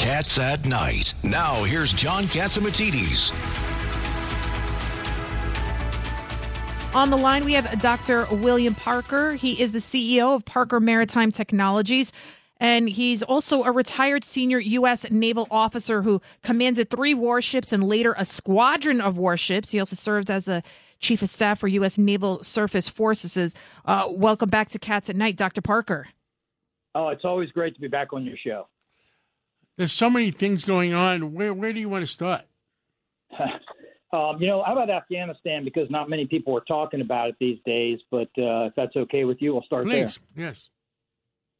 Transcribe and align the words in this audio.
Cats 0.00 0.38
at 0.38 0.66
Night. 0.66 1.12
Now, 1.22 1.62
here's 1.62 1.92
John 1.92 2.24
Catsimatidis. 2.24 3.34
On 6.94 7.10
the 7.10 7.18
line, 7.18 7.44
we 7.44 7.52
have 7.52 7.82
Dr. 7.82 8.24
William 8.36 8.74
Parker. 8.74 9.34
He 9.34 9.60
is 9.60 9.72
the 9.72 9.78
CEO 9.78 10.34
of 10.34 10.46
Parker 10.46 10.80
Maritime 10.80 11.30
Technologies. 11.30 12.12
And 12.56 12.88
he's 12.88 13.22
also 13.22 13.62
a 13.62 13.72
retired 13.72 14.24
senior 14.24 14.58
U.S. 14.58 15.04
naval 15.10 15.46
officer 15.50 16.00
who 16.00 16.22
commanded 16.42 16.88
three 16.88 17.12
warships 17.12 17.70
and 17.70 17.84
later 17.84 18.14
a 18.16 18.24
squadron 18.24 19.02
of 19.02 19.18
warships. 19.18 19.70
He 19.70 19.80
also 19.80 19.96
served 19.96 20.30
as 20.30 20.48
a 20.48 20.62
chief 20.98 21.20
of 21.20 21.28
staff 21.28 21.58
for 21.58 21.68
U.S. 21.68 21.98
Naval 21.98 22.42
Surface 22.42 22.88
Forces. 22.88 23.54
Uh, 23.84 24.06
welcome 24.08 24.48
back 24.48 24.70
to 24.70 24.78
Cats 24.78 25.10
at 25.10 25.16
Night, 25.16 25.36
Dr. 25.36 25.60
Parker. 25.60 26.08
Oh, 26.94 27.08
it's 27.08 27.26
always 27.26 27.50
great 27.50 27.74
to 27.74 27.80
be 27.82 27.88
back 27.88 28.14
on 28.14 28.24
your 28.24 28.38
show. 28.42 28.66
There's 29.80 29.94
so 29.94 30.10
many 30.10 30.30
things 30.30 30.66
going 30.66 30.92
on. 30.92 31.32
Where 31.32 31.54
where 31.54 31.72
do 31.72 31.80
you 31.80 31.88
want 31.88 32.02
to 32.02 32.06
start? 32.06 32.42
Um, 34.12 34.38
you 34.40 34.48
know, 34.48 34.60
how 34.66 34.72
about 34.72 34.90
Afghanistan? 34.90 35.62
Because 35.62 35.88
not 35.88 36.10
many 36.10 36.26
people 36.26 36.56
are 36.56 36.64
talking 36.66 37.00
about 37.00 37.28
it 37.28 37.36
these 37.38 37.60
days. 37.64 38.00
But 38.10 38.26
uh, 38.36 38.66
if 38.66 38.74
that's 38.74 38.96
okay 38.96 39.24
with 39.24 39.40
you, 39.40 39.52
we'll 39.52 39.62
start 39.62 39.86
Please, 39.86 40.18
there. 40.34 40.48
yes. 40.48 40.68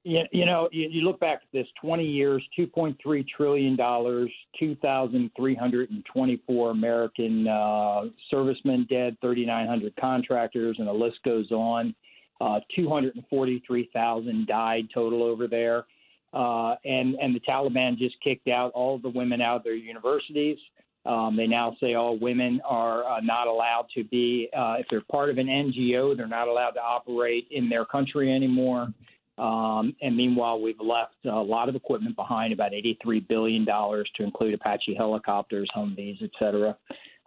You, 0.02 0.22
you 0.32 0.46
know, 0.46 0.68
you, 0.72 0.88
you 0.90 1.02
look 1.02 1.20
back 1.20 1.42
at 1.42 1.48
this 1.52 1.68
20 1.80 2.04
years, 2.04 2.42
$2.3 2.58 3.24
trillion, 3.28 3.76
2,324 3.76 6.70
American 6.72 7.46
uh, 7.46 8.06
servicemen 8.32 8.84
dead, 8.90 9.16
3,900 9.20 9.94
contractors, 9.94 10.74
and 10.80 10.88
the 10.88 10.92
list 10.92 11.22
goes 11.24 11.52
on. 11.52 11.94
Uh, 12.40 12.58
243,000 12.74 14.46
died 14.48 14.88
total 14.92 15.22
over 15.22 15.46
there. 15.46 15.84
Uh, 16.32 16.76
and, 16.84 17.16
and 17.16 17.34
the 17.34 17.40
Taliban 17.40 17.98
just 17.98 18.14
kicked 18.22 18.48
out 18.48 18.70
all 18.72 18.98
the 18.98 19.08
women 19.08 19.40
out 19.40 19.56
of 19.56 19.64
their 19.64 19.74
universities. 19.74 20.58
Um, 21.06 21.34
they 21.36 21.46
now 21.46 21.76
say 21.80 21.94
all 21.94 22.18
women 22.18 22.60
are 22.64 23.04
uh, 23.04 23.20
not 23.20 23.46
allowed 23.46 23.86
to 23.96 24.04
be, 24.04 24.48
uh, 24.56 24.74
if 24.78 24.86
they're 24.90 25.00
part 25.10 25.30
of 25.30 25.38
an 25.38 25.46
NGO, 25.46 26.16
they're 26.16 26.28
not 26.28 26.46
allowed 26.46 26.72
to 26.72 26.80
operate 26.80 27.48
in 27.50 27.68
their 27.68 27.84
country 27.84 28.32
anymore. 28.32 28.88
Um, 29.38 29.96
and 30.02 30.14
meanwhile, 30.14 30.60
we've 30.60 30.80
left 30.80 31.14
a 31.24 31.30
lot 31.30 31.70
of 31.70 31.74
equipment 31.74 32.14
behind, 32.14 32.52
about 32.52 32.72
$83 32.72 33.26
billion 33.26 33.64
to 33.64 34.04
include 34.18 34.52
Apache 34.52 34.94
helicopters, 34.94 35.68
Humvees, 35.74 36.22
et 36.22 36.30
cetera. 36.38 36.76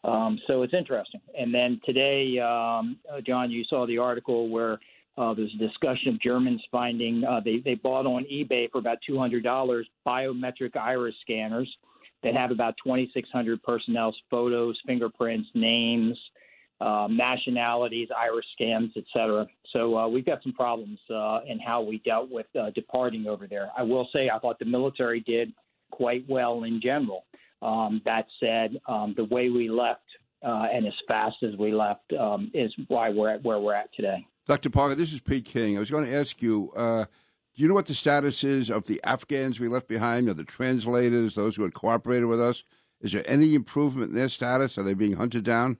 Um, 0.03 0.37
so 0.45 0.61
it's 0.61 0.73
interesting. 0.73 1.21
And 1.37 1.53
then 1.53 1.81
today, 1.83 2.37
um, 2.39 2.97
uh, 3.11 3.21
John, 3.25 3.49
you 3.49 3.63
saw 3.67 3.87
the 3.87 3.97
article 3.97 4.49
where 4.49 4.79
uh, 5.17 5.33
there's 5.33 5.53
a 5.53 5.67
discussion 5.67 6.09
of 6.13 6.21
Germans 6.21 6.61
finding 6.71 7.23
uh, 7.23 7.39
they, 7.43 7.61
they 7.63 7.75
bought 7.75 8.05
on 8.05 8.25
eBay 8.31 8.69
for 8.71 8.79
about 8.79 8.97
$200 9.09 9.83
biometric 10.07 10.75
iris 10.75 11.15
scanners 11.21 11.69
that 12.23 12.35
have 12.35 12.51
about 12.51 12.75
2,600 12.83 13.61
personnel's 13.63 14.17
photos, 14.31 14.79
fingerprints, 14.87 15.49
names, 15.53 16.17
um, 16.81 17.15
nationalities, 17.15 18.07
iris 18.17 18.45
scans, 18.53 18.91
etc. 18.97 19.45
So 19.71 19.97
uh, 19.97 20.07
we've 20.07 20.25
got 20.25 20.41
some 20.41 20.53
problems 20.53 20.99
uh, 21.13 21.41
in 21.47 21.59
how 21.59 21.81
we 21.81 21.99
dealt 21.99 22.31
with 22.31 22.47
uh, 22.59 22.71
departing 22.71 23.27
over 23.27 23.47
there. 23.47 23.69
I 23.77 23.83
will 23.83 24.07
say 24.13 24.29
I 24.33 24.39
thought 24.39 24.57
the 24.59 24.65
military 24.65 25.19
did 25.19 25.53
quite 25.91 26.25
well 26.27 26.63
in 26.63 26.81
general. 26.81 27.25
Um, 27.61 28.01
that 28.05 28.25
said, 28.39 28.77
um, 28.87 29.13
the 29.15 29.25
way 29.25 29.49
we 29.49 29.69
left 29.69 30.01
uh, 30.45 30.67
and 30.73 30.85
as 30.85 30.93
fast 31.07 31.37
as 31.43 31.55
we 31.57 31.73
left 31.73 32.11
um, 32.19 32.51
is 32.53 32.73
why 32.87 33.09
we're 33.09 33.29
at 33.29 33.43
where 33.43 33.59
we're 33.59 33.75
at 33.75 33.93
today. 33.93 34.25
Dr. 34.45 34.69
Parker, 34.69 34.95
this 34.95 35.13
is 35.13 35.21
Pete 35.21 35.45
King. 35.45 35.77
I 35.77 35.79
was 35.79 35.89
going 35.89 36.05
to 36.05 36.13
ask 36.13 36.41
you 36.41 36.71
uh, 36.75 37.05
do 37.55 37.61
you 37.61 37.67
know 37.67 37.75
what 37.75 37.85
the 37.85 37.93
status 37.93 38.43
is 38.43 38.69
of 38.69 38.87
the 38.87 38.99
Afghans 39.03 39.59
we 39.59 39.67
left 39.67 39.87
behind, 39.87 40.27
or 40.27 40.33
the 40.33 40.43
translators, 40.43 41.35
those 41.35 41.55
who 41.55 41.63
had 41.63 41.73
cooperated 41.73 42.27
with 42.27 42.41
us? 42.41 42.63
Is 42.99 43.11
there 43.11 43.23
any 43.27 43.53
improvement 43.53 44.09
in 44.09 44.15
their 44.15 44.29
status? 44.29 44.77
Are 44.77 44.83
they 44.83 44.95
being 44.95 45.13
hunted 45.13 45.43
down? 45.43 45.77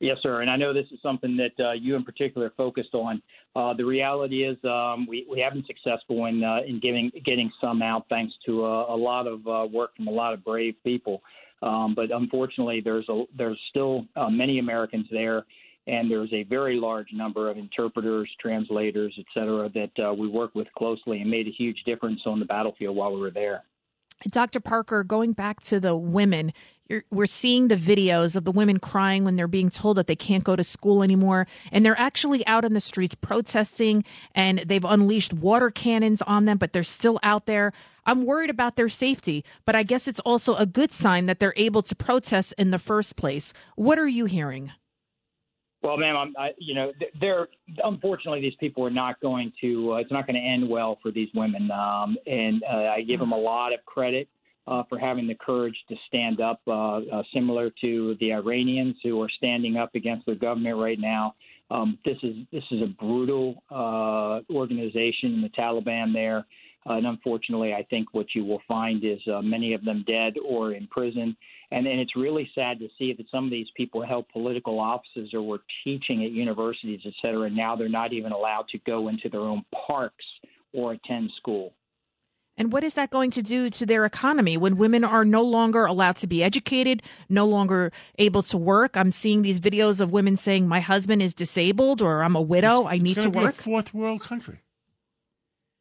Yes, 0.00 0.16
sir. 0.20 0.40
And 0.40 0.50
I 0.50 0.56
know 0.56 0.74
this 0.74 0.86
is 0.90 0.98
something 1.00 1.36
that 1.36 1.64
uh, 1.64 1.72
you 1.72 1.94
in 1.94 2.02
particular 2.02 2.52
focused 2.56 2.94
on. 2.94 3.22
Uh, 3.54 3.74
the 3.74 3.84
reality 3.84 4.42
is 4.42 4.56
um, 4.64 5.06
we, 5.08 5.24
we 5.30 5.38
have 5.38 5.52
been 5.52 5.64
successful 5.64 6.26
in 6.26 6.42
uh, 6.42 6.58
in 6.66 6.80
giving 6.80 7.12
getting 7.24 7.52
some 7.60 7.80
out 7.80 8.06
thanks 8.08 8.34
to 8.46 8.66
a, 8.66 8.92
a 8.92 8.96
lot 8.96 9.28
of 9.28 9.46
uh, 9.46 9.68
work 9.72 9.94
from 9.94 10.08
a 10.08 10.10
lot 10.10 10.34
of 10.34 10.42
brave 10.42 10.74
people. 10.82 11.22
Um, 11.62 11.94
but 11.94 12.10
unfortunately, 12.10 12.80
there's 12.80 13.08
a, 13.08 13.22
there's 13.38 13.60
still 13.70 14.04
uh, 14.16 14.28
many 14.28 14.58
Americans 14.58 15.06
there 15.12 15.44
and 15.86 16.10
there's 16.10 16.32
a 16.32 16.44
very 16.44 16.76
large 16.76 17.08
number 17.12 17.50
of 17.50 17.56
interpreters, 17.56 18.30
translators, 18.40 19.14
et 19.18 19.26
cetera, 19.34 19.68
that 19.70 20.04
uh, 20.04 20.12
we 20.12 20.28
work 20.28 20.54
with 20.54 20.68
closely 20.76 21.20
and 21.20 21.30
made 21.30 21.48
a 21.48 21.50
huge 21.50 21.82
difference 21.84 22.20
on 22.26 22.38
the 22.38 22.46
battlefield 22.46 22.96
while 22.96 23.12
we 23.12 23.20
were 23.20 23.30
there. 23.30 23.62
Dr. 24.30 24.60
Parker, 24.60 25.02
going 25.02 25.32
back 25.32 25.60
to 25.62 25.80
the 25.80 25.96
women, 25.96 26.52
we're 27.10 27.26
seeing 27.26 27.68
the 27.68 27.76
videos 27.76 28.36
of 28.36 28.44
the 28.44 28.52
women 28.52 28.78
crying 28.78 29.24
when 29.24 29.36
they're 29.36 29.48
being 29.48 29.70
told 29.70 29.96
that 29.96 30.06
they 30.06 30.16
can't 30.16 30.44
go 30.44 30.54
to 30.54 30.62
school 30.62 31.02
anymore. 31.02 31.46
And 31.70 31.84
they're 31.84 31.98
actually 31.98 32.46
out 32.46 32.64
in 32.64 32.72
the 32.72 32.80
streets 32.80 33.14
protesting 33.14 34.04
and 34.34 34.58
they've 34.58 34.84
unleashed 34.84 35.32
water 35.32 35.70
cannons 35.70 36.22
on 36.22 36.44
them, 36.44 36.58
but 36.58 36.72
they're 36.72 36.82
still 36.82 37.18
out 37.22 37.46
there. 37.46 37.72
I'm 38.04 38.24
worried 38.26 38.50
about 38.50 38.76
their 38.76 38.88
safety, 38.88 39.44
but 39.64 39.74
I 39.74 39.84
guess 39.84 40.06
it's 40.06 40.20
also 40.20 40.54
a 40.56 40.66
good 40.66 40.92
sign 40.92 41.26
that 41.26 41.40
they're 41.40 41.54
able 41.56 41.82
to 41.82 41.94
protest 41.94 42.52
in 42.58 42.70
the 42.70 42.78
first 42.78 43.16
place. 43.16 43.52
What 43.76 43.98
are 43.98 44.08
you 44.08 44.26
hearing? 44.26 44.72
Well, 45.82 45.96
ma'am, 45.96 46.16
I'm, 46.16 46.34
I, 46.38 46.50
you 46.58 46.74
know, 46.74 46.92
they're 47.20 47.48
unfortunately 47.82 48.40
these 48.40 48.54
people 48.60 48.86
are 48.86 48.90
not 48.90 49.20
going 49.20 49.52
to. 49.60 49.94
Uh, 49.94 49.96
it's 49.96 50.12
not 50.12 50.26
going 50.26 50.40
to 50.40 50.48
end 50.48 50.68
well 50.68 50.98
for 51.02 51.10
these 51.10 51.28
women, 51.34 51.70
um, 51.72 52.16
and 52.26 52.62
uh, 52.62 52.92
I 52.96 53.02
give 53.02 53.18
them 53.18 53.32
a 53.32 53.36
lot 53.36 53.72
of 53.72 53.84
credit 53.84 54.28
uh, 54.66 54.84
for 54.88 54.98
having 54.98 55.26
the 55.26 55.34
courage 55.34 55.74
to 55.88 55.96
stand 56.06 56.40
up, 56.40 56.60
uh, 56.68 56.98
uh, 56.98 57.22
similar 57.34 57.70
to 57.80 58.16
the 58.20 58.32
Iranians 58.32 58.96
who 59.02 59.20
are 59.20 59.28
standing 59.36 59.76
up 59.76 59.94
against 59.94 60.24
their 60.24 60.36
government 60.36 60.78
right 60.78 61.00
now. 61.00 61.34
Um, 61.70 61.98
this 62.04 62.18
is 62.22 62.36
this 62.52 62.62
is 62.70 62.82
a 62.82 62.86
brutal 62.86 63.62
uh, 63.70 64.40
organization, 64.54 65.42
the 65.42 65.50
Taliban 65.58 66.12
there. 66.12 66.46
And 66.84 67.06
unfortunately, 67.06 67.72
I 67.74 67.84
think 67.84 68.08
what 68.12 68.34
you 68.34 68.44
will 68.44 68.62
find 68.66 69.04
is 69.04 69.20
uh, 69.32 69.40
many 69.40 69.72
of 69.72 69.84
them 69.84 70.04
dead 70.06 70.34
or 70.44 70.72
in 70.72 70.86
prison. 70.88 71.36
And, 71.70 71.86
and 71.86 72.00
it's 72.00 72.16
really 72.16 72.50
sad 72.54 72.80
to 72.80 72.88
see 72.98 73.12
that 73.12 73.26
some 73.30 73.44
of 73.44 73.50
these 73.50 73.68
people 73.76 74.04
held 74.04 74.28
political 74.28 74.80
offices 74.80 75.32
or 75.32 75.42
were 75.42 75.62
teaching 75.84 76.24
at 76.24 76.32
universities, 76.32 77.00
et 77.06 77.14
cetera, 77.22 77.42
and 77.42 77.56
now 77.56 77.76
they're 77.76 77.88
not 77.88 78.12
even 78.12 78.32
allowed 78.32 78.68
to 78.72 78.78
go 78.78 79.08
into 79.08 79.28
their 79.28 79.40
own 79.40 79.64
parks 79.86 80.24
or 80.72 80.92
attend 80.92 81.30
school. 81.36 81.72
And 82.58 82.70
what 82.70 82.84
is 82.84 82.94
that 82.94 83.10
going 83.10 83.30
to 83.30 83.42
do 83.42 83.70
to 83.70 83.86
their 83.86 84.04
economy 84.04 84.58
when 84.58 84.76
women 84.76 85.04
are 85.04 85.24
no 85.24 85.42
longer 85.42 85.86
allowed 85.86 86.16
to 86.16 86.26
be 86.26 86.42
educated, 86.42 87.02
no 87.30 87.46
longer 87.46 87.90
able 88.18 88.42
to 88.42 88.58
work? 88.58 88.94
I'm 88.94 89.10
seeing 89.10 89.40
these 89.40 89.58
videos 89.58 90.00
of 90.00 90.12
women 90.12 90.36
saying, 90.36 90.68
"My 90.68 90.80
husband 90.80 91.22
is 91.22 91.32
disabled," 91.32 92.02
or 92.02 92.22
"I'm 92.22 92.36
a 92.36 92.42
widow. 92.42 92.80
It's, 92.80 92.90
I 92.90 92.98
need 92.98 93.14
to 93.20 93.30
work." 93.30 93.54
fourth 93.54 93.94
world 93.94 94.20
country. 94.20 94.58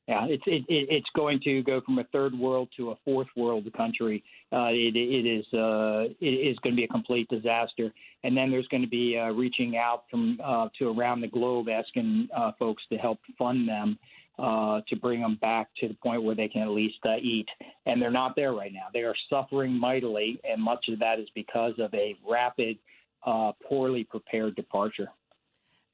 Yeah, 0.08 0.26
it's 0.28 0.44
it, 0.48 0.66
it's 0.68 1.10
going 1.16 1.40
to 1.44 1.62
go 1.62 1.80
from 1.82 2.00
a 2.00 2.04
third 2.06 2.34
world 2.34 2.70
to 2.78 2.92
a 2.92 2.96
fourth 3.06 3.28
world 3.36 3.72
country. 3.78 4.24
Uh, 4.52 4.70
it, 4.72 4.96
it 4.96 5.28
is 5.28 5.46
uh, 5.54 6.12
it 6.20 6.26
is 6.26 6.58
going 6.60 6.76
to 6.76 6.78
be 6.78 6.86
a 6.86 6.88
complete 6.88 7.30
disaster, 7.30 7.94
and 8.24 8.36
then 8.36 8.50
there's 8.50 8.68
going 8.70 8.82
to 8.82 8.90
be 8.90 9.18
uh, 9.18 9.30
reaching 9.32 9.78
out 9.78 10.04
from 10.10 10.40
uh, 10.44 10.70
to 10.80 10.90
around 10.90 11.22
the 11.22 11.28
globe, 11.28 11.70
asking 11.70 12.28
uh, 12.36 12.52
folks 12.58 12.82
to 12.92 12.98
help 12.98 13.20
fund 13.38 13.70
them 13.70 14.00
uh, 14.40 14.82
to 14.90 14.96
bring 14.96 15.22
them 15.22 15.38
back 15.40 15.70
to 15.80 15.88
the 15.88 15.94
point 15.94 16.24
where 16.24 16.36
they 16.36 16.48
can 16.48 16.64
at 16.64 16.70
least 16.70 16.98
eat. 17.22 17.48
And 17.86 18.02
they're 18.02 18.10
not 18.10 18.36
there 18.36 18.54
right 18.54 18.74
now. 18.74 18.88
They 18.92 19.02
are 19.02 19.16
suffering 19.30 19.72
mightily, 19.72 20.42
and 20.44 20.62
much 20.62 20.86
of 20.90 20.98
that 21.00 21.20
is 21.20 21.28
because 21.36 21.74
of 21.78 21.94
a 21.94 22.16
rapid, 22.28 22.78
poorly 23.70 24.04
prepared 24.04 24.56
departure. 24.56 25.10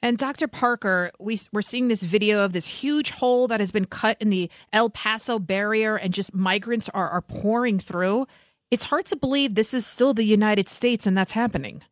And 0.02 0.18
Dr. 0.18 0.48
Parker, 0.48 1.12
we, 1.20 1.40
we're 1.52 1.64
seeing 1.64 1.88
this 1.88 2.04
video 2.04 2.46
of 2.46 2.54
this 2.54 2.68
huge 2.68 3.12
hole 3.12 3.48
that 3.48 3.60
has 3.60 3.72
been 3.72 3.86
cut 3.86 4.18
in 4.20 4.30
the 4.30 4.50
El 4.72 4.90
Paso 4.90 5.40
barrier, 5.40 5.96
and 5.96 6.14
just 6.14 6.36
migrants 6.36 6.88
are, 6.90 7.10
are 7.10 7.22
pouring 7.22 7.80
through. 7.80 8.28
It's 8.70 8.86
hard 8.86 9.06
to 9.08 9.16
believe 9.16 9.56
this 9.56 9.74
is 9.74 9.88
still 9.88 10.14
the 10.14 10.26
United 10.26 10.70
States 10.70 11.08
and 11.08 11.18
that's 11.18 11.32
happening. 11.32 11.84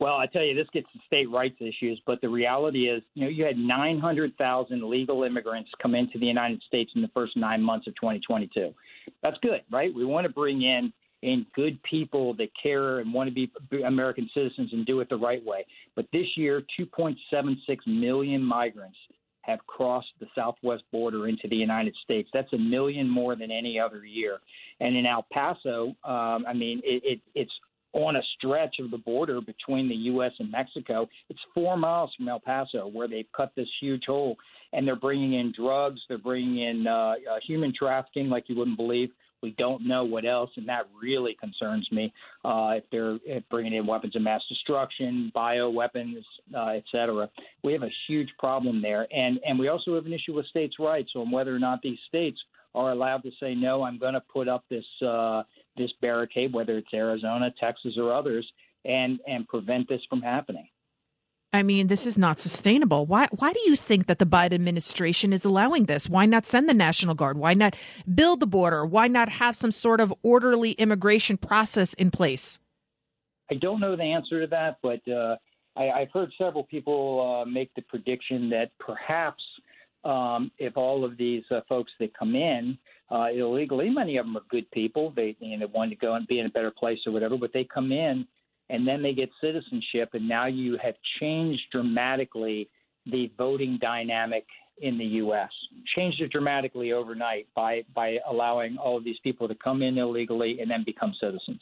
Well, 0.00 0.14
I 0.14 0.26
tell 0.26 0.42
you, 0.42 0.54
this 0.54 0.66
gets 0.72 0.90
to 0.94 0.98
state 1.06 1.30
rights 1.30 1.56
issues, 1.60 2.00
but 2.06 2.20
the 2.20 2.28
reality 2.28 2.88
is, 2.88 3.04
you 3.14 3.22
know, 3.22 3.28
you 3.28 3.44
had 3.44 3.56
900,000 3.56 4.90
legal 4.90 5.22
immigrants 5.22 5.70
come 5.80 5.94
into 5.94 6.18
the 6.18 6.26
United 6.26 6.60
States 6.66 6.90
in 6.96 7.02
the 7.02 7.10
first 7.14 7.36
nine 7.36 7.62
months 7.62 7.86
of 7.86 7.94
2022. 7.96 8.74
That's 9.22 9.36
good, 9.42 9.60
right? 9.70 9.94
We 9.94 10.04
want 10.04 10.26
to 10.26 10.32
bring 10.32 10.62
in 10.62 10.92
and 11.22 11.46
good 11.54 11.80
people 11.84 12.34
that 12.34 12.48
care 12.60 12.98
and 12.98 13.12
want 13.12 13.28
to 13.28 13.34
be 13.34 13.50
American 13.82 14.28
citizens 14.34 14.70
and 14.72 14.84
do 14.84 15.00
it 15.00 15.08
the 15.08 15.16
right 15.16 15.44
way. 15.44 15.64
But 15.94 16.06
this 16.12 16.26
year, 16.36 16.62
2.76 16.78 17.16
million 17.86 18.42
migrants 18.42 18.96
have 19.42 19.58
crossed 19.66 20.08
the 20.20 20.26
southwest 20.34 20.84
border 20.92 21.28
into 21.28 21.48
the 21.48 21.56
United 21.56 21.94
States. 22.04 22.28
That's 22.32 22.52
a 22.52 22.58
million 22.58 23.08
more 23.08 23.36
than 23.36 23.50
any 23.50 23.78
other 23.78 24.04
year. 24.04 24.38
And 24.80 24.96
in 24.96 25.06
El 25.06 25.26
Paso, 25.32 25.94
um, 26.04 26.44
I 26.46 26.52
mean, 26.52 26.80
it, 26.84 27.02
it, 27.04 27.20
it's 27.34 27.52
on 27.92 28.16
a 28.16 28.22
stretch 28.36 28.76
of 28.80 28.90
the 28.90 28.98
border 28.98 29.40
between 29.40 29.88
the 29.88 29.94
U.S. 29.94 30.32
and 30.38 30.50
Mexico. 30.50 31.08
It's 31.28 31.40
four 31.54 31.76
miles 31.76 32.10
from 32.16 32.28
El 32.28 32.40
Paso 32.40 32.86
where 32.86 33.08
they've 33.08 33.26
cut 33.36 33.52
this 33.56 33.68
huge 33.80 34.04
hole. 34.06 34.36
and 34.72 34.86
they're 34.86 34.96
bringing 34.96 35.34
in 35.34 35.52
drugs, 35.54 36.00
they're 36.08 36.18
bringing 36.18 36.62
in 36.62 36.86
uh, 36.86 37.14
uh, 37.30 37.38
human 37.46 37.72
trafficking 37.76 38.28
like 38.28 38.44
you 38.48 38.56
wouldn't 38.56 38.78
believe. 38.78 39.10
We 39.42 39.50
don't 39.58 39.86
know 39.86 40.04
what 40.04 40.24
else, 40.24 40.50
and 40.56 40.68
that 40.68 40.86
really 41.00 41.36
concerns 41.40 41.88
me. 41.90 42.12
Uh, 42.44 42.74
if 42.76 42.84
they're 42.92 43.18
bringing 43.50 43.74
in 43.74 43.86
weapons 43.86 44.14
of 44.14 44.22
mass 44.22 44.42
destruction, 44.48 45.32
bio 45.34 45.68
weapons, 45.68 46.24
uh, 46.56 46.68
et 46.68 46.84
cetera, 46.92 47.28
we 47.64 47.72
have 47.72 47.82
a 47.82 47.90
huge 48.06 48.28
problem 48.38 48.80
there. 48.80 49.06
And 49.12 49.40
and 49.44 49.58
we 49.58 49.68
also 49.68 49.94
have 49.96 50.06
an 50.06 50.12
issue 50.12 50.34
with 50.34 50.46
states' 50.46 50.76
rights 50.78 51.10
on 51.16 51.30
whether 51.30 51.54
or 51.54 51.58
not 51.58 51.82
these 51.82 51.98
states 52.08 52.38
are 52.74 52.92
allowed 52.92 53.22
to 53.24 53.30
say 53.40 53.54
no. 53.54 53.82
I'm 53.82 53.98
going 53.98 54.14
to 54.14 54.22
put 54.32 54.48
up 54.48 54.64
this 54.70 54.84
uh, 55.06 55.42
this 55.76 55.90
barricade, 56.00 56.52
whether 56.52 56.78
it's 56.78 56.94
Arizona, 56.94 57.52
Texas, 57.60 57.94
or 57.98 58.14
others, 58.14 58.46
and 58.84 59.18
and 59.26 59.46
prevent 59.48 59.88
this 59.88 60.00
from 60.08 60.22
happening. 60.22 60.68
I 61.54 61.62
mean, 61.62 61.88
this 61.88 62.06
is 62.06 62.16
not 62.16 62.38
sustainable. 62.38 63.04
Why 63.04 63.28
why 63.30 63.52
do 63.52 63.60
you 63.66 63.76
think 63.76 64.06
that 64.06 64.18
the 64.18 64.24
Biden 64.24 64.54
administration 64.54 65.32
is 65.34 65.44
allowing 65.44 65.84
this? 65.84 66.08
Why 66.08 66.24
not 66.24 66.46
send 66.46 66.68
the 66.68 66.74
National 66.74 67.14
Guard? 67.14 67.36
Why 67.36 67.52
not 67.52 67.76
build 68.12 68.40
the 68.40 68.46
border? 68.46 68.86
Why 68.86 69.06
not 69.06 69.28
have 69.28 69.54
some 69.54 69.70
sort 69.70 70.00
of 70.00 70.14
orderly 70.22 70.72
immigration 70.72 71.36
process 71.36 71.92
in 71.94 72.10
place? 72.10 72.58
I 73.50 73.56
don't 73.56 73.80
know 73.80 73.96
the 73.96 74.02
answer 74.02 74.40
to 74.40 74.46
that, 74.46 74.78
but 74.82 75.06
uh, 75.06 75.36
I, 75.76 76.00
have 76.00 76.12
heard 76.12 76.32
several 76.38 76.64
people 76.64 77.42
uh, 77.42 77.44
make 77.44 77.70
the 77.74 77.82
prediction 77.82 78.48
that 78.48 78.70
perhaps 78.78 79.42
um, 80.04 80.50
if 80.58 80.78
all 80.78 81.04
of 81.04 81.18
these 81.18 81.44
uh, 81.50 81.60
folks 81.68 81.92
that 82.00 82.16
come 82.16 82.34
in 82.34 82.78
uh, 83.10 83.26
illegally, 83.26 83.90
many 83.90 84.16
of 84.16 84.24
them 84.24 84.38
are 84.38 84.42
good 84.48 84.70
people. 84.70 85.12
They 85.14 85.36
you 85.38 85.58
know 85.58 85.66
want 85.66 85.90
to 85.90 85.96
go 85.96 86.14
and 86.14 86.26
be 86.26 86.38
in 86.38 86.46
a 86.46 86.50
better 86.50 86.70
place 86.70 87.00
or 87.06 87.12
whatever, 87.12 87.36
but 87.36 87.52
they 87.52 87.64
come 87.64 87.92
in 87.92 88.26
and 88.72 88.88
then 88.88 89.02
they 89.02 89.12
get 89.12 89.28
citizenship, 89.40 90.10
and 90.14 90.26
now 90.26 90.46
you 90.46 90.78
have 90.82 90.94
changed 91.20 91.62
dramatically 91.70 92.70
the 93.04 93.30
voting 93.36 93.78
dynamic 93.80 94.46
in 94.78 94.96
the 94.96 95.04
U.S. 95.04 95.50
Changed 95.94 96.22
it 96.22 96.32
dramatically 96.32 96.92
overnight 96.92 97.46
by 97.54 97.82
by 97.94 98.16
allowing 98.28 98.78
all 98.78 98.96
of 98.96 99.04
these 99.04 99.18
people 99.22 99.46
to 99.46 99.54
come 99.54 99.82
in 99.82 99.98
illegally 99.98 100.58
and 100.60 100.70
then 100.70 100.84
become 100.84 101.12
citizens. 101.20 101.60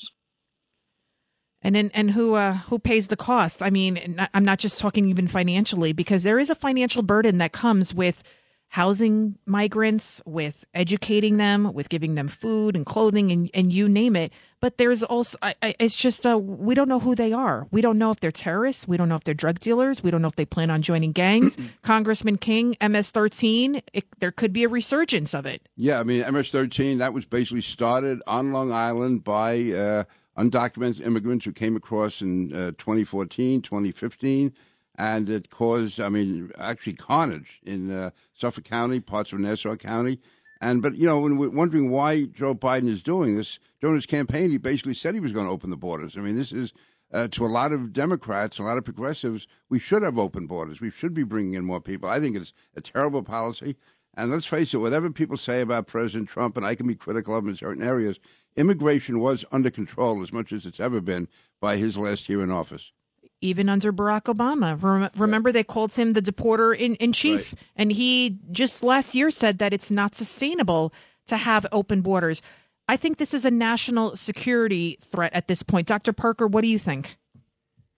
And 1.63 1.75
then, 1.75 1.91
and 1.93 2.13
who 2.13 2.35
uh, 2.35 2.55
who 2.55 2.79
pays 2.79 3.09
the 3.09 3.17
cost? 3.17 3.61
I 3.61 3.71
mean, 3.71 4.25
I'm 4.33 4.45
not 4.45 4.61
just 4.61 4.79
talking 4.79 5.11
even 5.11 5.27
financially 5.27 5.93
because 5.93 6.23
there 6.23 6.39
is 6.39 6.49
a 6.49 6.55
financial 6.55 7.03
burden 7.03 7.39
that 7.39 7.51
comes 7.53 7.93
with 7.93 8.23
housing 8.71 9.37
migrants, 9.47 10.23
with 10.25 10.65
educating 10.75 11.39
them, 11.39 11.73
with 11.75 11.89
giving 11.89 12.15
them 12.15 12.29
food 12.29 12.77
and 12.77 12.87
clothing, 12.87 13.33
and, 13.33 13.51
and 13.53 13.73
you 13.73 13.89
name 13.89 14.15
it. 14.15 14.33
But 14.61 14.79
there's 14.79 15.03
also, 15.03 15.37
I, 15.43 15.57
I, 15.61 15.75
it's 15.81 15.97
just, 15.97 16.25
uh, 16.25 16.39
we 16.39 16.77
don't 16.77 16.89
know 16.89 17.01
who 17.01 17.17
they 17.17 17.33
are. 17.33 17.67
We 17.73 17.81
don't 17.81 17.99
know 17.99 18.13
if 18.13 18.21
they're 18.21 18.31
terrorists. 18.31 18.87
We 18.87 18.97
don't 18.97 19.09
know 19.09 19.17
if 19.17 19.25
they're 19.25 19.35
drug 19.35 19.59
dealers. 19.59 20.05
We 20.05 20.13
don't 20.13 20.23
know 20.23 20.29
if 20.29 20.37
they 20.37 20.45
plan 20.45 20.71
on 20.71 20.83
joining 20.83 21.11
gangs. 21.11 21.59
Congressman 21.83 22.39
King, 22.39 22.77
MS 22.81 23.11
13, 23.11 23.83
there 24.21 24.31
could 24.31 24.53
be 24.53 24.63
a 24.63 24.69
resurgence 24.69 25.35
of 25.35 25.47
it. 25.47 25.69
Yeah, 25.77 25.99
I 25.99 26.05
mean, 26.05 26.33
MS 26.33 26.53
13, 26.53 26.99
that 26.99 27.13
was 27.13 27.25
basically 27.25 27.63
started 27.63 28.23
on 28.29 28.53
Long 28.53 28.71
Island 28.71 29.25
by 29.25 29.55
uh, 29.73 30.05
undocumented 30.39 31.05
immigrants 31.05 31.45
who 31.45 31.53
came 31.53 31.75
across 31.75 32.23
in 32.23 32.55
uh, 32.55 32.71
2014, 32.79 33.63
2015 33.63 34.53
and 35.01 35.31
it 35.31 35.49
caused, 35.49 35.99
I 35.99 36.11
mean, 36.11 36.53
actually 36.59 36.93
carnage 36.93 37.59
in 37.65 37.91
uh, 37.91 38.11
Suffolk 38.35 38.65
County, 38.65 39.01
parts 39.01 39.33
of 39.33 39.41
Nassau 39.41 39.75
County. 39.75 40.19
And 40.61 40.83
but 40.83 40.95
you 40.95 41.07
know, 41.07 41.19
when 41.19 41.39
we're 41.39 41.49
wondering 41.49 41.91
why 41.91 42.27
Joe 42.27 42.55
Biden 42.55 42.87
is 42.87 43.03
doing 43.03 43.35
this, 43.35 43.59
during 43.81 43.97
his 43.97 44.05
campaign, 44.05 44.51
he 44.51 44.59
basically 44.59 44.93
said 44.93 45.15
he 45.15 45.21
was 45.21 45.33
going 45.33 45.47
to 45.47 45.53
open 45.53 45.71
the 45.71 45.77
borders. 45.79 46.19
I 46.19 46.21
mean, 46.21 46.37
this 46.37 46.53
is 46.53 46.75
uh, 47.15 47.29
to 47.29 47.47
a 47.47 47.49
lot 47.49 47.73
of 47.73 47.95
Democrats, 47.95 48.59
a 48.59 48.63
lot 48.63 48.77
of 48.77 48.85
progressives, 48.85 49.47
we 49.71 49.79
should 49.79 50.03
have 50.03 50.19
open 50.19 50.47
borders. 50.47 50.83
We 50.83 50.91
should 50.91 51.15
be 51.15 51.25
bringing 51.25 51.55
in 51.55 51.65
more 51.65 51.81
people. 51.81 52.11
I 52.11 52.21
think 52.21 52.37
it's 52.37 52.53
a 52.77 52.83
terrible 52.83 53.23
policy. 53.23 53.77
And 54.19 54.31
let's 54.31 54.45
face 54.45 54.75
it, 54.75 54.79
whatever 54.79 55.09
people 55.09 55.39
say 55.39 55.63
about 55.63 55.87
President 55.87 56.29
Trump, 56.29 56.59
and 56.59 56.67
I 56.67 56.75
can 56.75 56.87
be 56.87 56.95
critical 56.95 57.35
of 57.35 57.45
him 57.45 57.49
in 57.49 57.57
certain 57.57 57.83
areas, 57.83 58.21
immigration 58.55 59.19
was 59.19 59.47
under 59.51 59.71
control 59.71 60.23
as 60.23 60.31
much 60.31 60.53
as 60.53 60.67
it's 60.67 60.79
ever 60.79 61.01
been 61.01 61.27
by 61.59 61.79
his 61.79 61.97
last 61.97 62.29
year 62.29 62.43
in 62.43 62.51
office 62.51 62.93
even 63.41 63.69
under 63.69 63.93
Barack 63.93 64.25
Obama. 64.25 65.11
remember, 65.19 65.53
they 65.53 65.65
called 65.65 65.95
him 65.95 66.13
the 66.13 66.23
deporter 66.23 66.77
in, 66.77 66.95
in 66.97 67.13
chief. 67.13 67.53
Right. 67.53 67.63
And 67.77 67.93
he 67.93 68.39
just 68.51 68.83
last 68.83 69.15
year 69.15 69.31
said 69.31 69.59
that 69.59 69.73
it's 69.73 69.91
not 69.91 70.15
sustainable 70.15 70.93
to 71.27 71.37
have 71.37 71.67
open 71.73 72.03
borders. 72.03 72.43
I 72.89 72.97
think 72.97 73.19
this 73.19 73.33
is 73.33 73.45
a 73.45 73.51
national 73.51 74.17
security 74.17 74.99
threat 75.01 75.33
at 75.33 75.49
this 75.49 75.63
point. 75.63 75.87
Dr. 75.87 76.13
Parker, 76.13 76.47
what 76.47 76.63
do 76.63 76.69
you 76.69 76.79
think? 76.79 77.17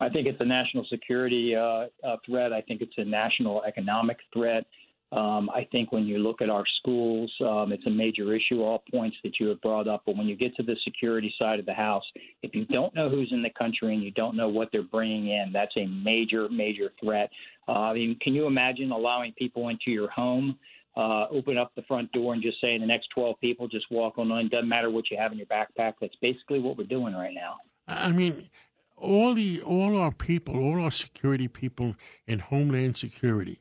I 0.01 0.09
think 0.09 0.27
it's 0.27 0.41
a 0.41 0.45
national 0.45 0.85
security 0.91 1.55
uh, 1.55 1.87
uh, 2.05 2.17
threat. 2.27 2.53
I 2.53 2.61
think 2.61 2.83
it's 2.83 2.95
a 2.99 3.05
national 3.05 3.63
economic 3.63 4.19
threat. 4.35 4.67
Um, 5.13 5.51
I 5.51 5.69
think 5.71 5.93
when 5.93 6.05
you 6.07 6.19
look 6.19 6.41
at 6.41 6.49
our 6.49 6.65
schools, 6.79 7.31
um, 7.43 7.71
it's 7.71 7.87
a 7.87 7.91
major 7.91 8.35
issue, 8.35 8.63
all 8.63 8.83
points 8.91 9.17
that 9.23 9.39
you 9.39 9.49
have 9.49 9.61
brought 9.61 9.87
up. 9.87 10.05
But 10.07 10.17
when 10.17 10.27
you 10.27 10.37
get 10.37 10.57
to 10.57 10.63
the 10.63 10.75
security 10.85 11.33
side 11.39 11.61
of 11.61 11.67
the 11.67 11.75
house, 11.75 12.05
if 12.43 12.55
you 12.55 12.65
don't 12.65 12.95
know 12.95 13.11
who's 13.11 13.31
in 13.31 13.43
the 13.43 13.51
country 13.51 13.93
and 13.93 14.03
you 14.03 14.11
don't 14.13 14.37
know 14.37 14.49
what 14.49 14.71
they're 14.73 14.83
bringing 14.83 15.29
in, 15.29 15.51
that's 15.53 15.77
a 15.77 15.87
major, 15.87 16.49
major 16.49 16.93
threat. 17.03 17.31
Uh, 17.69 17.73
I 17.73 17.95
mean, 17.95 18.17
can 18.23 18.33
you 18.33 18.47
imagine 18.47 18.91
allowing 18.91 19.33
people 19.33 19.69
into 19.69 19.91
your 19.91 20.11
home? 20.11 20.59
Uh, 20.97 21.27
open 21.31 21.57
up 21.57 21.73
the 21.75 21.83
front 21.83 22.11
door 22.13 22.35
and 22.35 22.43
just 22.43 22.61
saying 22.61 22.81
the 22.81 22.87
next 22.87 23.09
12 23.15 23.37
people 23.41 23.69
just 23.69 23.87
walk 23.91 24.19
on 24.19 24.31
in. 24.33 24.49
Doesn't 24.49 24.69
matter 24.69 24.91
what 24.91 25.11
you 25.11 25.17
have 25.19 25.33
in 25.33 25.39
your 25.39 25.47
backpack. 25.47 25.95
That's 26.01 26.15
basically 26.21 26.59
what 26.59 26.77
we're 26.77 26.85
doing 26.85 27.15
right 27.15 27.35
now. 27.35 27.57
I 27.87 28.13
mean, 28.13 28.49
all 28.97 29.35
the 29.35 29.63
all 29.63 29.99
our 29.99 30.13
people, 30.13 30.57
all 30.57 30.81
our 30.83 30.91
security 30.91 31.49
people 31.49 31.97
in 32.27 32.41
Homeland 32.41 32.97
Security, 32.99 33.61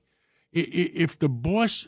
if 0.53 1.17
the 1.17 1.29
boss 1.29 1.87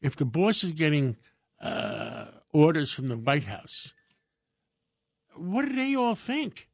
if 0.00 0.16
the 0.16 0.24
boss 0.24 0.62
is 0.62 0.72
getting 0.72 1.16
uh, 1.60 2.26
orders 2.52 2.92
from 2.92 3.08
the 3.08 3.16
White 3.16 3.44
House, 3.44 3.94
what 5.36 5.68
do 5.68 5.74
they 5.74 5.94
all 5.94 6.14
think? 6.14 6.68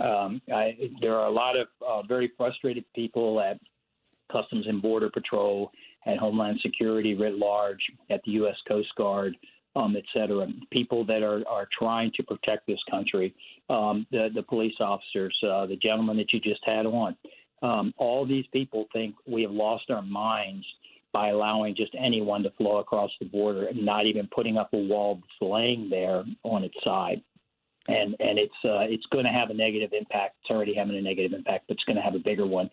Um, 0.00 0.42
I, 0.52 0.76
there 1.00 1.16
are 1.16 1.26
a 1.26 1.30
lot 1.30 1.56
of 1.56 1.68
uh, 1.86 2.02
very 2.02 2.32
frustrated 2.36 2.84
people 2.94 3.40
at 3.40 3.58
Customs 4.32 4.66
and 4.66 4.82
Border 4.82 5.10
Patrol, 5.10 5.70
at 6.06 6.18
Homeland 6.18 6.58
Security 6.60 7.14
writ 7.14 7.34
large, 7.34 7.80
at 8.10 8.20
the 8.24 8.32
U.S. 8.32 8.56
Coast 8.66 8.88
Guard, 8.96 9.36
um, 9.76 9.94
et 9.96 10.04
cetera. 10.12 10.48
People 10.72 11.04
that 11.06 11.22
are, 11.22 11.46
are 11.46 11.68
trying 11.78 12.10
to 12.16 12.22
protect 12.24 12.66
this 12.66 12.80
country, 12.90 13.34
um, 13.70 14.06
the, 14.10 14.28
the 14.34 14.42
police 14.42 14.74
officers, 14.80 15.36
uh, 15.46 15.66
the 15.66 15.76
gentleman 15.76 16.16
that 16.16 16.32
you 16.32 16.40
just 16.40 16.60
had 16.64 16.86
on. 16.86 17.16
Um, 17.62 17.94
all 17.96 18.26
these 18.26 18.46
people 18.52 18.86
think 18.92 19.14
we 19.26 19.42
have 19.42 19.52
lost 19.52 19.90
our 19.90 20.02
minds 20.02 20.66
by 21.12 21.28
allowing 21.28 21.76
just 21.76 21.94
anyone 21.98 22.42
to 22.42 22.50
flow 22.52 22.78
across 22.78 23.10
the 23.20 23.26
border 23.26 23.66
and 23.66 23.84
not 23.84 24.06
even 24.06 24.28
putting 24.34 24.56
up 24.56 24.72
a 24.72 24.78
wall 24.78 25.16
that's 25.16 25.50
laying 25.50 25.88
there 25.90 26.24
on 26.42 26.64
its 26.64 26.74
side. 26.82 27.22
And 27.88 28.14
and 28.20 28.38
it's 28.38 28.54
uh, 28.64 28.86
it's 28.88 29.04
going 29.12 29.24
to 29.24 29.30
have 29.30 29.50
a 29.50 29.54
negative 29.54 29.90
impact. 29.92 30.36
It's 30.42 30.50
already 30.50 30.74
having 30.74 30.96
a 30.96 31.02
negative 31.02 31.32
impact, 31.32 31.64
but 31.66 31.74
it's 31.74 31.84
going 31.84 31.96
to 31.96 32.02
have 32.02 32.14
a 32.14 32.20
bigger 32.20 32.46
one. 32.46 32.70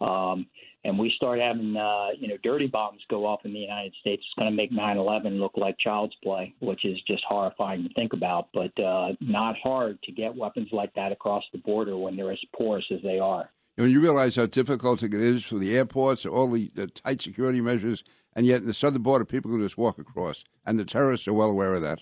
Um, 0.00 0.46
and 0.84 0.98
we 0.98 1.12
start 1.16 1.38
having 1.38 1.76
uh, 1.76 2.08
you 2.18 2.26
know 2.26 2.36
dirty 2.42 2.66
bombs 2.66 3.00
go 3.08 3.24
off 3.24 3.40
in 3.44 3.52
the 3.52 3.58
United 3.58 3.94
States, 4.00 4.22
it's 4.24 4.38
going 4.38 4.50
to 4.50 4.56
make 4.56 4.72
9/11 4.72 5.38
look 5.38 5.52
like 5.56 5.78
child's 5.78 6.14
play, 6.22 6.54
which 6.60 6.84
is 6.84 6.98
just 7.06 7.22
horrifying 7.28 7.84
to 7.84 7.94
think 7.94 8.12
about. 8.12 8.48
But 8.52 8.78
uh, 8.82 9.12
not 9.20 9.56
hard 9.62 10.02
to 10.02 10.12
get 10.12 10.34
weapons 10.34 10.68
like 10.72 10.92
that 10.94 11.12
across 11.12 11.44
the 11.52 11.58
border 11.58 11.96
when 11.96 12.16
they're 12.16 12.32
as 12.32 12.38
porous 12.56 12.84
as 12.92 13.00
they 13.02 13.18
are. 13.20 13.50
When 13.78 13.92
you 13.92 14.00
realize 14.00 14.34
how 14.34 14.46
difficult 14.46 15.04
it 15.04 15.14
is 15.14 15.44
for 15.44 15.54
the 15.54 15.76
airports, 15.76 16.26
all 16.26 16.50
the, 16.50 16.68
the 16.74 16.88
tight 16.88 17.22
security 17.22 17.60
measures, 17.60 18.02
and 18.34 18.44
yet 18.44 18.62
in 18.62 18.66
the 18.66 18.74
southern 18.74 19.02
border, 19.02 19.24
people 19.24 19.52
can 19.52 19.60
just 19.60 19.78
walk 19.78 20.00
across, 20.00 20.42
and 20.66 20.76
the 20.80 20.84
terrorists 20.84 21.28
are 21.28 21.32
well 21.32 21.48
aware 21.48 21.74
of 21.74 21.82
that. 21.82 22.00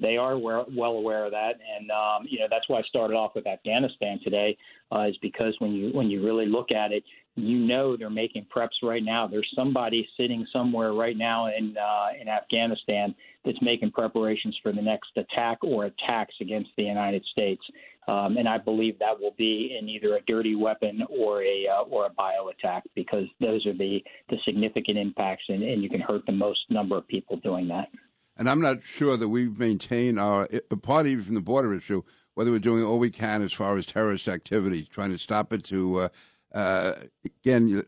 They 0.00 0.18
are 0.18 0.36
well 0.36 0.66
aware 0.92 1.24
of 1.24 1.30
that, 1.30 1.54
and 1.78 1.90
um, 1.90 2.26
you 2.28 2.38
know 2.38 2.46
that's 2.50 2.68
why 2.68 2.80
I 2.80 2.82
started 2.82 3.14
off 3.14 3.34
with 3.34 3.46
Afghanistan 3.46 4.20
today, 4.22 4.58
uh, 4.92 5.06
is 5.08 5.16
because 5.22 5.54
when 5.60 5.72
you 5.72 5.92
when 5.94 6.10
you 6.10 6.22
really 6.22 6.46
look 6.46 6.70
at 6.72 6.92
it, 6.92 7.04
you 7.36 7.58
know 7.58 7.96
they're 7.96 8.10
making 8.10 8.46
preps 8.54 8.82
right 8.82 9.02
now. 9.02 9.26
There's 9.26 9.50
somebody 9.54 10.08
sitting 10.16 10.46
somewhere 10.52 10.92
right 10.92 11.16
now 11.16 11.46
in 11.46 11.76
uh, 11.76 12.08
in 12.20 12.28
Afghanistan 12.28 13.14
that's 13.44 13.60
making 13.62 13.92
preparations 13.92 14.58
for 14.62 14.72
the 14.72 14.82
next 14.82 15.10
attack 15.16 15.58
or 15.62 15.86
attacks 15.86 16.34
against 16.40 16.70
the 16.76 16.84
United 16.84 17.24
States. 17.32 17.62
Um, 18.08 18.36
and 18.38 18.48
I 18.48 18.58
believe 18.58 18.98
that 18.98 19.18
will 19.20 19.34
be 19.38 19.76
in 19.78 19.88
either 19.88 20.16
a 20.16 20.20
dirty 20.22 20.56
weapon 20.56 21.02
or 21.08 21.42
a 21.42 21.66
uh, 21.68 21.82
or 21.82 22.06
a 22.06 22.10
bio 22.10 22.48
attack 22.48 22.82
because 22.94 23.26
those 23.40 23.64
are 23.66 23.76
the 23.76 24.02
the 24.28 24.36
significant 24.44 24.98
impacts, 24.98 25.44
and, 25.48 25.62
and 25.62 25.82
you 25.82 25.88
can 25.88 26.00
hurt 26.00 26.26
the 26.26 26.32
most 26.32 26.60
number 26.70 26.96
of 26.96 27.06
people 27.06 27.36
doing 27.36 27.68
that. 27.68 27.88
And 28.36 28.48
I'm 28.48 28.60
not 28.60 28.82
sure 28.82 29.16
that 29.16 29.28
we've 29.28 29.58
maintained 29.58 30.18
our 30.18 30.48
part 30.82 31.06
even 31.06 31.24
from 31.24 31.34
the 31.34 31.40
border 31.40 31.74
issue, 31.74 32.02
whether 32.34 32.50
we're 32.50 32.58
doing 32.58 32.82
all 32.82 32.98
we 32.98 33.10
can 33.10 33.42
as 33.42 33.52
far 33.52 33.76
as 33.76 33.86
terrorist 33.86 34.28
activity, 34.28 34.82
trying 34.90 35.10
to 35.10 35.18
stop 35.18 35.52
it. 35.52 35.62
To 35.64 35.98
uh, 35.98 36.08
uh, 36.54 36.94
again, 37.24 37.82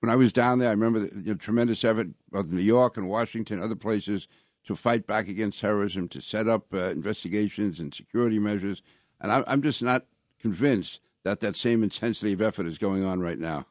when 0.00 0.10
I 0.10 0.16
was 0.16 0.32
down 0.32 0.58
there, 0.58 0.68
I 0.68 0.72
remember 0.72 1.00
the 1.00 1.16
you 1.16 1.32
know, 1.32 1.34
tremendous 1.34 1.84
effort 1.84 2.08
of 2.32 2.52
New 2.52 2.62
York 2.62 2.96
and 2.96 3.08
Washington, 3.08 3.62
other 3.62 3.76
places, 3.76 4.28
to 4.64 4.76
fight 4.76 5.06
back 5.06 5.28
against 5.28 5.60
terrorism, 5.60 6.08
to 6.08 6.20
set 6.20 6.48
up 6.48 6.72
uh, 6.72 6.90
investigations 6.90 7.80
and 7.80 7.94
security 7.94 8.38
measures. 8.38 8.82
And 9.20 9.32
I, 9.32 9.44
I'm 9.46 9.62
just 9.62 9.82
not 9.82 10.06
convinced 10.40 11.00
that 11.24 11.40
that 11.40 11.56
same 11.56 11.82
intensity 11.82 12.32
of 12.32 12.40
effort 12.40 12.66
is 12.66 12.78
going 12.78 13.04
on 13.04 13.20
right 13.20 13.38
now. 13.38 13.66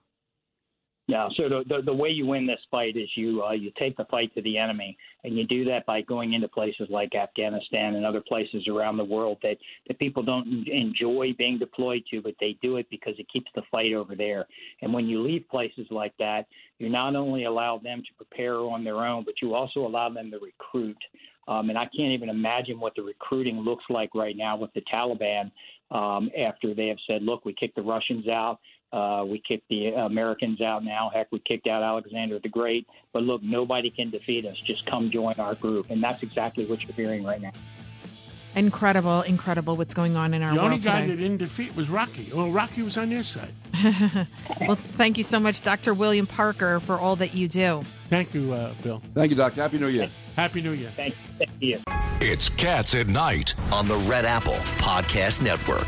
No, 1.10 1.28
so 1.38 1.50
the, 1.50 1.64
the, 1.68 1.82
the 1.82 1.94
way 1.94 2.10
you 2.10 2.28
win 2.28 2.46
this 2.46 2.60
fight 2.70 2.96
is 2.96 3.10
you 3.16 3.42
uh, 3.44 3.54
you 3.54 3.72
take 3.80 3.98
the 3.98 4.06
fight 4.12 4.32
to 4.36 4.44
the 4.44 4.60
enemy, 4.60 4.96
and 5.24 5.36
you 5.36 5.44
do 5.48 5.66
that 5.66 5.84
by 5.88 6.02
going 6.02 6.34
into 6.34 6.48
places 6.48 6.88
like 6.92 7.16
Afghanistan 7.16 7.96
and 7.96 8.06
other 8.06 8.22
places 8.22 8.68
around 8.68 8.98
the 8.98 9.04
world 9.04 9.40
that 9.42 9.58
that 9.88 9.98
people 9.98 10.22
don't 10.22 10.68
enjoy 10.68 11.34
being 11.36 11.58
deployed 11.58 12.04
to, 12.12 12.22
but 12.22 12.36
they 12.40 12.56
do 12.62 12.78
it 12.78 12.86
because 12.92 13.16
it 13.18 13.26
keeps 13.34 13.50
the 13.56 13.64
fight 13.72 13.92
over 13.92 14.16
there. 14.16 14.46
And 14.84 14.94
when 14.94 15.08
you 15.08 15.24
leave 15.24 15.50
places 15.50 15.88
like 15.90 16.14
that, 16.20 16.46
you 16.78 16.90
not 16.90 17.16
only 17.16 17.46
allow 17.46 17.80
them 17.80 18.04
to 18.04 18.24
prepare 18.24 18.58
on 18.58 18.84
their 18.84 19.04
own, 19.04 19.24
but 19.24 19.42
you 19.42 19.56
also 19.56 19.88
allow 19.88 20.10
them 20.10 20.30
to 20.30 20.38
recruit. 20.38 20.98
Um, 21.48 21.70
and 21.70 21.80
I 21.80 21.86
can't 21.86 22.14
even 22.14 22.30
imagine 22.30 22.80
what 22.80 22.94
the 22.96 23.02
recruiting 23.02 23.62
looks 23.62 23.86
like 23.90 24.14
right 24.14 24.38
now 24.38 24.56
with 24.56 24.72
the 24.74 24.82
Taliban 24.82 25.50
um, 25.90 26.30
after 26.40 26.76
they 26.76 26.86
have 26.88 27.00
said, 27.08 27.24
look, 27.24 27.46
we 27.46 27.54
kicked 27.54 27.76
the 27.76 27.82
Russians 27.82 28.28
out. 28.28 28.60
Uh, 28.92 29.24
we 29.28 29.40
kicked 29.40 29.70
the 29.70 29.90
Americans 29.90 30.62
out 30.62 30.84
now. 30.84 31.12
Heck, 31.14 31.32
we 31.32 31.40
kicked 31.40 31.68
out 31.68 31.84
Alexander 31.84 32.40
the 32.40 32.50
Great. 32.50 32.88
But 33.14 33.24
look, 33.24 33.44
nobody 33.44 33.90
can 33.90 34.10
defeat 34.10 34.46
us. 34.46 34.58
Just 34.58 34.86
come 34.86 35.10
join 35.12 35.36
our 35.36 35.56
group. 35.56 35.90
And 35.90 36.04
that's 36.04 36.24
exactly 36.24 36.66
what 36.66 36.84
you're 36.84 36.94
hearing 36.94 37.24
right 37.24 37.42
now. 37.42 37.52
Incredible, 38.56 39.22
incredible 39.22 39.78
what's 39.78 39.94
going 39.94 40.16
on 40.16 40.34
in 40.34 40.42
our 40.42 40.52
the 40.54 40.58
world. 40.58 40.72
only 40.72 40.84
guy 40.84 41.02
today. 41.02 41.16
that 41.16 41.22
didn't 41.22 41.38
defeat 41.38 41.76
was 41.76 41.88
Rocky. 41.88 42.30
Well, 42.34 42.50
Rocky 42.50 42.82
was 42.82 42.98
on 42.98 43.12
their 43.12 43.22
side. 43.22 43.54
well, 44.62 44.76
thank 44.76 45.20
you 45.20 45.24
so 45.24 45.40
much, 45.40 45.62
Dr. 45.62 45.94
William 45.94 46.26
Parker, 46.26 46.80
for 46.80 46.98
all 47.00 47.16
that 47.18 47.36
you 47.36 47.48
do. 47.48 47.82
Thank 48.08 48.34
you, 48.34 48.52
uh, 48.52 48.74
Bill. 48.82 49.04
Thank 49.14 49.30
you, 49.30 49.38
Doctor. 49.38 49.62
Happy 49.62 49.78
New 49.78 49.88
Year. 49.88 50.10
Happy 50.36 50.64
New 50.64 50.72
Year. 50.72 50.90
Thank, 50.96 51.14
thank 51.38 51.52
you. 51.60 51.80
It's 52.22 52.50
Cats 52.50 52.96
at 52.96 53.08
Night. 53.08 53.54
on 53.72 53.88
the 53.88 53.96
Red 54.10 54.26
Apple 54.26 54.56
Podcast 54.80 55.44
Network. 55.44 55.88